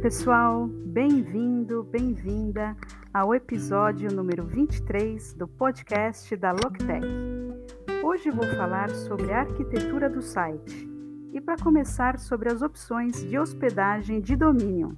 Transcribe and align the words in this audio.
pessoal, 0.00 0.66
bem-vindo, 0.86 1.84
bem-vinda 1.84 2.74
ao 3.12 3.34
episódio 3.34 4.10
número 4.10 4.42
23 4.42 5.34
do 5.34 5.46
podcast 5.46 6.34
da 6.34 6.50
Loctech. 6.50 7.06
Hoje 8.02 8.30
vou 8.30 8.46
falar 8.56 8.88
sobre 8.88 9.30
a 9.30 9.40
arquitetura 9.40 10.08
do 10.08 10.22
site 10.22 10.88
e, 11.34 11.42
para 11.42 11.62
começar, 11.62 12.18
sobre 12.18 12.50
as 12.50 12.62
opções 12.62 13.22
de 13.22 13.38
hospedagem 13.38 14.22
de 14.22 14.34
domínio. 14.34 14.96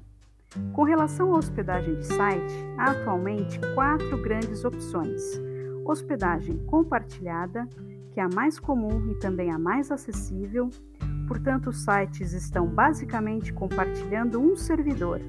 Com 0.72 0.84
relação 0.84 1.34
à 1.34 1.38
hospedagem 1.38 1.96
de 1.96 2.06
site, 2.06 2.54
há 2.78 2.92
atualmente 2.92 3.58
quatro 3.74 4.16
grandes 4.22 4.64
opções: 4.64 5.20
hospedagem 5.84 6.64
compartilhada, 6.66 7.68
que 8.12 8.20
é 8.20 8.22
a 8.22 8.28
mais 8.28 8.60
comum 8.60 9.10
e 9.10 9.18
também 9.18 9.50
a 9.50 9.58
mais 9.58 9.90
acessível 9.90 10.70
Portanto, 11.26 11.70
os 11.70 11.82
sites 11.82 12.32
estão 12.32 12.66
basicamente 12.66 13.52
compartilhando 13.52 14.40
um 14.40 14.56
servidor, 14.56 15.20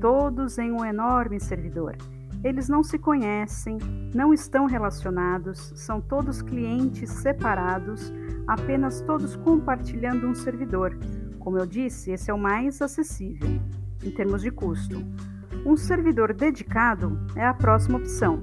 todos 0.00 0.58
em 0.58 0.72
um 0.72 0.84
enorme 0.84 1.40
servidor. 1.40 1.96
Eles 2.42 2.68
não 2.68 2.82
se 2.82 2.98
conhecem, 2.98 3.78
não 4.14 4.32
estão 4.32 4.64
relacionados, 4.64 5.72
são 5.76 6.00
todos 6.00 6.40
clientes 6.40 7.10
separados, 7.10 8.12
apenas 8.46 9.02
todos 9.02 9.36
compartilhando 9.36 10.26
um 10.26 10.34
servidor. 10.34 10.96
Como 11.38 11.58
eu 11.58 11.66
disse, 11.66 12.10
esse 12.10 12.30
é 12.30 12.34
o 12.34 12.38
mais 12.38 12.80
acessível 12.80 13.60
em 14.02 14.10
termos 14.10 14.40
de 14.42 14.50
custo. 14.50 15.04
Um 15.66 15.76
servidor 15.76 16.32
dedicado 16.32 17.20
é 17.36 17.44
a 17.44 17.52
próxima 17.52 17.98
opção. 17.98 18.42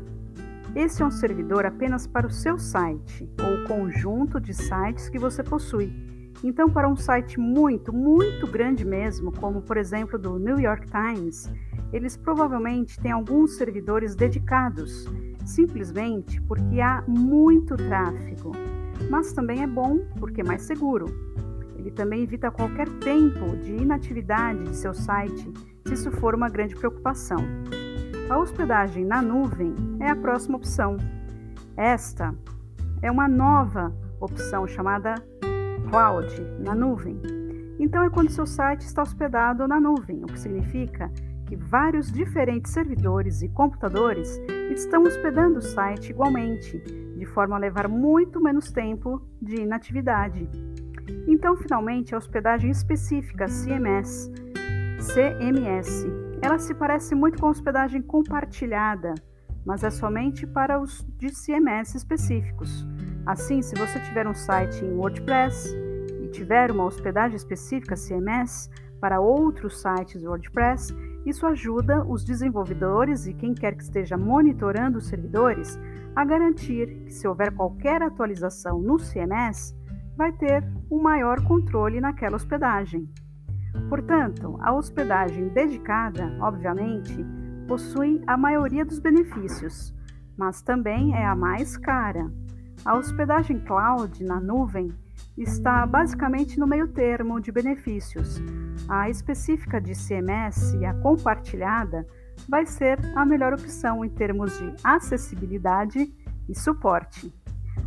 Esse 0.75 1.01
é 1.01 1.05
um 1.05 1.11
servidor 1.11 1.65
apenas 1.65 2.05
para 2.05 2.27
o 2.27 2.31
seu 2.31 2.59
site 2.59 3.27
ou 3.41 3.67
conjunto 3.67 4.39
de 4.39 4.53
sites 4.53 5.09
que 5.09 5.17
você 5.17 5.41
possui 5.41 6.16
então, 6.43 6.69
para 6.69 6.87
um 6.87 6.95
site 6.95 7.39
muito, 7.39 7.91
muito 7.91 8.45
grande 8.45 8.85
mesmo, 8.85 9.31
como 9.31 9.61
por 9.61 9.77
exemplo 9.77 10.19
do 10.19 10.37
New 10.37 10.59
York 10.59 10.87
Times, 10.87 11.51
eles 11.91 12.15
provavelmente 12.15 12.99
têm 12.99 13.11
alguns 13.11 13.55
servidores 13.55 14.15
dedicados, 14.15 15.05
simplesmente 15.45 16.39
porque 16.41 16.79
há 16.79 17.03
muito 17.07 17.75
tráfego. 17.75 18.51
Mas 19.09 19.33
também 19.33 19.63
é 19.63 19.67
bom 19.67 19.99
porque 20.19 20.41
é 20.41 20.43
mais 20.43 20.63
seguro. 20.63 21.05
Ele 21.77 21.91
também 21.91 22.23
evita 22.23 22.51
qualquer 22.51 22.89
tempo 22.99 23.55
de 23.57 23.71
inatividade 23.71 24.63
de 24.63 24.75
seu 24.75 24.93
site, 24.93 25.51
se 25.85 25.93
isso 25.93 26.11
for 26.11 26.35
uma 26.35 26.49
grande 26.49 26.75
preocupação. 26.75 27.39
A 28.29 28.37
hospedagem 28.37 29.05
na 29.05 29.21
nuvem 29.21 29.73
é 29.99 30.09
a 30.09 30.15
próxima 30.15 30.57
opção. 30.57 30.97
Esta 31.77 32.35
é 33.01 33.09
uma 33.09 33.27
nova 33.27 33.95
opção 34.19 34.67
chamada 34.67 35.15
cloud, 35.89 36.27
na 36.59 36.75
nuvem. 36.75 37.19
Então 37.79 38.03
é 38.03 38.09
quando 38.09 38.29
seu 38.29 38.45
site 38.45 38.81
está 38.81 39.01
hospedado 39.01 39.67
na 39.67 39.79
nuvem, 39.79 40.23
o 40.23 40.27
que 40.27 40.39
significa 40.39 41.11
que 41.45 41.55
vários 41.55 42.11
diferentes 42.11 42.73
servidores 42.73 43.41
e 43.41 43.47
computadores 43.47 44.41
estão 44.71 45.03
hospedando 45.03 45.59
o 45.59 45.61
site 45.61 46.09
igualmente, 46.09 46.77
de 47.17 47.25
forma 47.25 47.55
a 47.55 47.59
levar 47.59 47.87
muito 47.87 48.41
menos 48.41 48.71
tempo 48.71 49.21
de 49.41 49.61
inatividade. 49.61 50.49
Então, 51.25 51.55
finalmente, 51.55 52.13
a 52.13 52.17
hospedagem 52.17 52.69
específica 52.69 53.45
CMS, 53.45 54.29
CMS. 55.13 56.05
Ela 56.41 56.59
se 56.59 56.73
parece 56.73 57.15
muito 57.15 57.39
com 57.39 57.47
a 57.47 57.51
hospedagem 57.51 58.01
compartilhada, 58.01 59.13
mas 59.65 59.83
é 59.83 59.89
somente 59.89 60.45
para 60.45 60.81
os 60.81 61.07
de 61.17 61.29
CMS 61.29 61.95
específicos. 61.95 62.85
Assim, 63.27 63.61
se 63.61 63.75
você 63.75 63.99
tiver 63.99 64.25
um 64.25 64.33
site 64.33 64.85
em 64.85 64.93
WordPress 64.93 65.75
e 66.23 66.29
tiver 66.29 66.71
uma 66.71 66.85
hospedagem 66.85 67.35
específica 67.35 67.93
CMS 67.93 68.69
para 69.01 69.19
outros 69.19 69.81
sites 69.81 70.23
WordPress, 70.23 70.95
isso 71.25 71.45
ajuda 71.45 72.05
os 72.05 72.23
desenvolvedores 72.23 73.27
e 73.27 73.33
quem 73.33 73.53
quer 73.53 73.75
que 73.75 73.83
esteja 73.83 74.15
monitorando 74.15 74.97
os 74.97 75.07
servidores 75.07 75.77
a 76.15 76.23
garantir 76.23 77.03
que, 77.03 77.11
se 77.11 77.27
houver 77.27 77.53
qualquer 77.53 78.01
atualização 78.01 78.81
no 78.81 78.95
CMS, 78.95 79.75
vai 80.15 80.31
ter 80.31 80.63
um 80.89 81.01
maior 81.01 81.43
controle 81.43 81.99
naquela 81.99 82.37
hospedagem. 82.37 83.09
Portanto, 83.89 84.57
a 84.61 84.73
hospedagem 84.73 85.49
dedicada, 85.49 86.33
obviamente, 86.39 87.25
possui 87.67 88.23
a 88.25 88.37
maioria 88.37 88.85
dos 88.85 88.99
benefícios, 88.99 89.93
mas 90.37 90.61
também 90.61 91.13
é 91.13 91.25
a 91.25 91.35
mais 91.35 91.75
cara. 91.75 92.31
A 92.85 92.95
hospedagem 92.95 93.59
cloud 93.59 94.23
na 94.23 94.39
nuvem 94.39 94.93
está 95.37 95.85
basicamente 95.85 96.59
no 96.59 96.67
meio 96.67 96.87
termo 96.87 97.39
de 97.39 97.51
benefícios. 97.51 98.41
A 98.87 99.09
específica 99.09 99.79
de 99.79 99.93
CMS 99.93 100.73
e 100.75 100.85
a 100.85 100.93
compartilhada 100.93 102.07
vai 102.47 102.65
ser 102.65 102.99
a 103.15 103.25
melhor 103.25 103.53
opção 103.53 104.05
em 104.05 104.09
termos 104.09 104.57
de 104.57 104.73
acessibilidade 104.83 106.13
e 106.47 106.55
suporte. 106.55 107.33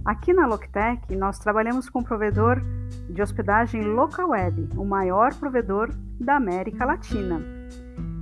Aqui 0.05 0.33
na 0.33 0.47
Loctech, 0.47 1.15
nós 1.15 1.39
trabalhamos 1.39 1.89
com 1.89 2.01
o 2.01 2.05
provedor 2.05 2.61
de 3.09 3.21
hospedagem 3.21 3.83
LocalWeb, 3.83 4.71
o 4.77 4.84
maior 4.84 5.34
provedor 5.34 5.91
da 6.19 6.37
América 6.37 6.84
Latina. 6.84 7.41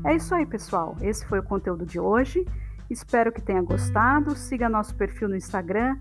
É 0.05 0.15
isso 0.15 0.35
aí, 0.35 0.47
pessoal. 0.47 0.97
Esse 1.01 1.27
foi 1.27 1.41
o 1.41 1.43
conteúdo 1.43 1.85
de 1.85 1.99
hoje. 1.99 2.45
Espero 2.91 3.33
que 3.33 3.43
tenha 3.43 3.63
gostado. 3.63 4.35
Siga 4.37 4.69
nosso 4.69 4.95
perfil 4.95 5.29
no 5.29 5.37
Instagram, 5.37 5.97